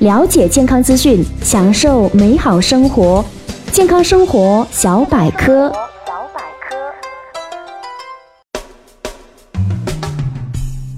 [0.00, 3.22] 了解健康资讯，享受美好生活。
[3.70, 5.70] 健康生活小百科。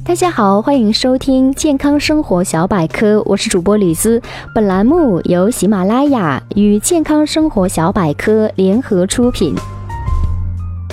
[0.04, 4.22] 大家好，欢迎收听健康生活小百科，我是主播李思。
[4.54, 9.52] 本栏目由喜马拉雅与健康生活小百科联合出品。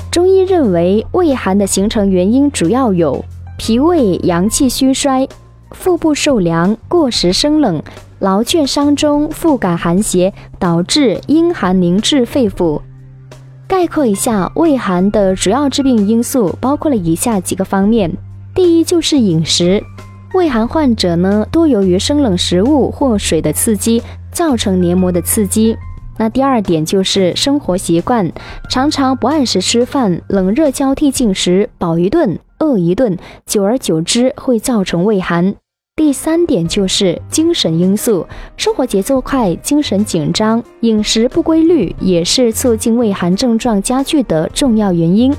[0.09, 3.23] 中医认为，胃寒的形成原因主要有
[3.59, 5.27] 脾胃阳气虚衰。
[5.71, 7.81] 腹部受凉、过食生冷、
[8.19, 12.81] 劳倦伤中、腹感寒邪，导致阴寒凝滞肺腑。
[13.67, 18.11] 概括一下，胃寒的主要致病因素包括了以下几个方面：
[18.53, 19.83] 第一就是饮食，
[20.33, 24.01] 胃寒患者呢多由于生冷食物或水的刺激，
[24.31, 25.77] 造成黏膜的刺激。
[26.17, 28.29] 那第二点就是生活习惯，
[28.69, 32.39] 常常不按时吃饭，冷热交替进食，饱一顿。
[32.59, 35.55] 饿一顿，久而久之会造成胃寒。
[35.95, 45.35] 第三点就是精神因素，生活节奏快，精神紧张，饮食不规律也是促进胃寒症状加剧的重要原因。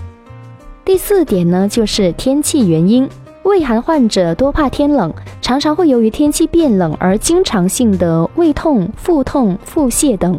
[0.84, 3.08] 第四点呢，就是天气原因，
[3.44, 5.10] 胃寒患者多怕天冷，
[5.40, 10.38] 常常会由于天气变冷而经常性的胃痛、腹痛、腹泻等。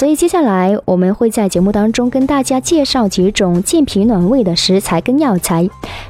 [0.00, 5.68] 所以接下来我们会在节目当中跟大家介绍几种健脾暖胃的食材跟药材，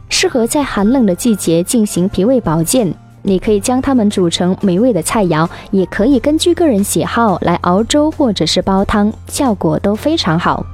[0.09, 2.95] 适合在寒冷的季节进行脾胃保健。
[3.23, 10.65] 你可以将它们煮成美味的菜肴，也可以根据个人喜好来熬粥或者是煲汤，效果都非常好。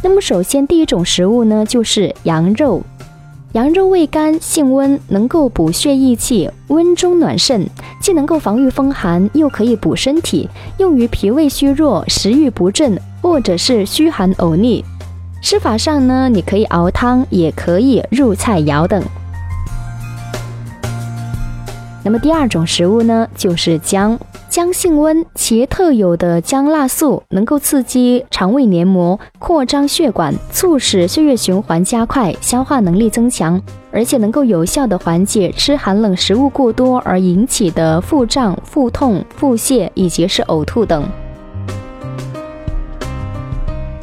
[0.00, 2.80] 那么首先第一种食物呢，就是羊肉。
[3.52, 7.66] 羊肉味甘性温，能够补血益气、温中暖肾，
[7.98, 10.46] 既能够防御风寒，又可以补身体，
[10.76, 14.84] 用于脾胃虚弱、食欲不振或者是虚寒呕逆。
[15.40, 19.02] 吃法上呢，你可以熬汤，也可以入菜肴等。
[22.04, 24.18] 那么第二种食物呢，就是姜。
[24.50, 33.60] 姜性温，其特有的姜辣素能够刺激肠胃黏膜，扩张血管，促使血液循环加快，消化能力增强，
[33.92, 41.06] 而且能够有效的缓解吃寒冷食物过多而引起的腹胀、腹痛、腹泻以及是呕吐等。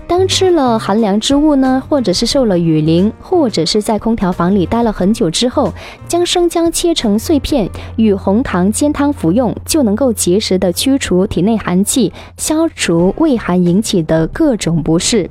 [0.08, 5.74] 当吃了寒凉之物呢，或者是受了雨淋，或者是在空调房里待了很久之后，
[6.08, 15.30] 将生姜切成碎片，与红糖煎汤服用，就能够及时的驱除体内寒气，消除胃寒引起的各种不适。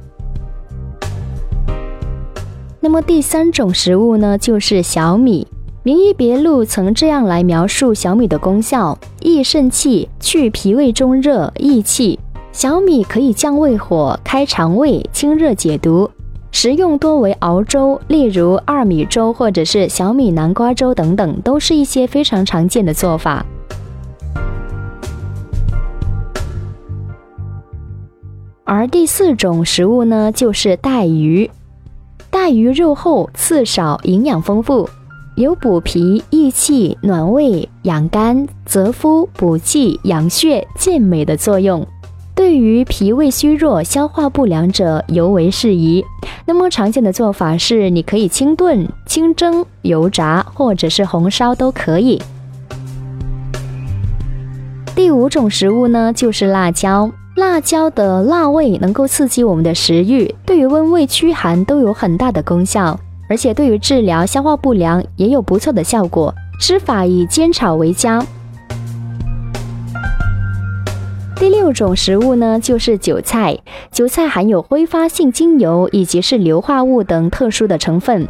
[2.80, 5.46] 那么第三种食物呢，就是小米。
[5.84, 12.18] 名医别录曾这样来描述小米的功效：益肾气，去脾胃中热，益气。
[12.54, 16.08] 小米可以降胃火、开肠胃、清热解毒，
[16.52, 23.44] 食用多为熬粥，例如二米粥或者是小米南瓜粥等等，都是一些非常常见的做法。
[28.62, 31.50] 而第四种食物呢，就是带鱼。
[32.30, 34.88] 带鱼肉厚、刺少、营养丰富，
[35.34, 41.84] 有补脾、益气、暖胃、养肝、泽肤、补气、养血、健美的作用。
[42.34, 46.04] 对于脾胃虚弱、消化不良者尤为适宜。
[46.46, 52.20] 那么常见的做法是，你可以清炖、清蒸、油炸，或者是红烧都可以。
[54.96, 57.10] 第五种食物呢，就是辣椒。
[57.36, 66.32] 辣椒的辣味能够刺激我们的食欲，对于温胃驱寒都有很大的功效，而且对于治疗消化不良也有不错的效果。
[66.60, 68.24] 吃法以煎炒为佳。
[71.44, 73.54] 第六种食物呢，就是韭菜。
[73.92, 78.26] 韭菜含有挥发性精油以及是硫化物等特殊的成分，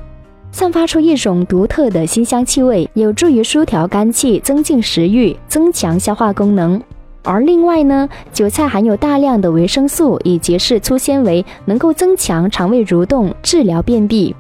[0.51, 6.83] 散发出一种独特的辛香气味，有助于舒调肝气，增进食欲，增强消化功能。
[7.23, 14.35] 而另外呢，韭菜含有大量的维生素以及是粗纤维，能够增强肠胃蠕动，治疗便秘。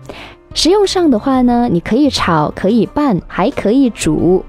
[0.53, 4.44] 食用上的话呢，你可以炒，可以拌，还可以煮。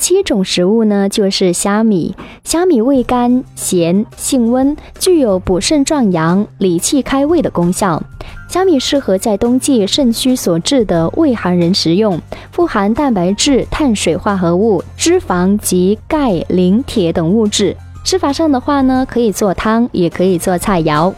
[0.00, 2.16] 七种食物呢，就是虾米。
[2.42, 8.02] 虾米味甘咸，性温，具有补肾壮阳、理气开胃的功效。
[8.48, 12.18] 虾米适合在冬季肾虚所致的胃寒人食用，
[12.50, 17.76] 富含蛋白质、碳水化合物、脂肪及钙、磷、铁等物质。
[18.02, 21.12] 吃法上的话呢，可以做汤，也可以做菜肴。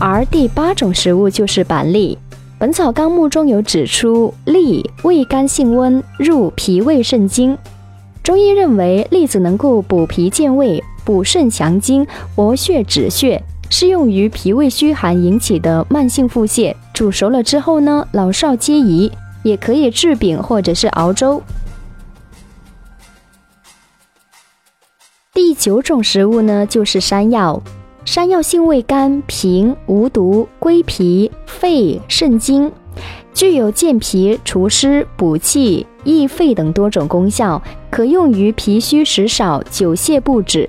[0.00, 2.18] 而第八种食物就是板栗。
[2.62, 7.58] 《本草纲目》中有指出，栗味甘性温，入脾胃肾经。
[8.22, 12.06] 中医认为栗子能够补脾健胃，补肾强筋、
[12.36, 16.72] 活血止血，适用于脾胃虚寒引起的慢性腹泻。
[16.94, 19.10] 煮熟了之后呢，老少皆宜，
[19.42, 21.42] 也可以制饼或者是熬粥。
[25.34, 27.60] 第九种食物呢，就是山药。
[28.04, 32.70] 山药性味甘平，无毒，归脾、肺、肾经，
[33.32, 40.68] 具有健脾、除湿、补气、益肺等多种功效，可用于脾虚食少、久泻不止。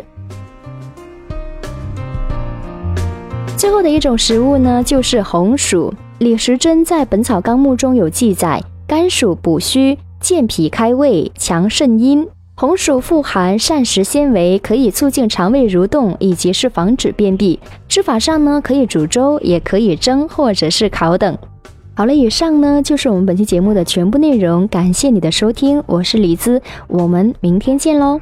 [3.57, 5.91] 最后的一种食物呢，就是红薯。
[6.19, 12.27] 李时珍在《本草纲目》中有记载，甘薯补虚、健脾开胃、强肾阴。
[12.55, 17.59] 红薯富含膳食纤维，可以促进肠胃蠕动，以及是防止便秘。
[17.89, 21.35] 吃法上呢，可以煮粥，也可以蒸或者是烤等。
[21.95, 28.21] 好了，以上呢就是我们本期节目的全部内容，感谢你的收听，我是李子，我们明天见喽。